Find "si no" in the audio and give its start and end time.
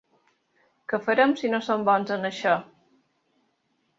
1.41-1.59